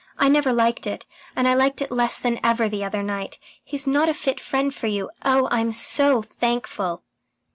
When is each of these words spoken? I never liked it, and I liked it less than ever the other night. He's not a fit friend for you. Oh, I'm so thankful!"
I 0.17 0.29
never 0.29 0.51
liked 0.51 0.87
it, 0.87 1.05
and 1.35 1.47
I 1.47 1.53
liked 1.53 1.79
it 1.79 1.91
less 1.91 2.19
than 2.19 2.39
ever 2.43 2.67
the 2.67 2.83
other 2.83 3.03
night. 3.03 3.37
He's 3.63 3.85
not 3.85 4.09
a 4.09 4.15
fit 4.15 4.39
friend 4.39 4.73
for 4.73 4.87
you. 4.87 5.11
Oh, 5.23 5.47
I'm 5.51 5.71
so 5.71 6.23
thankful!" 6.23 7.03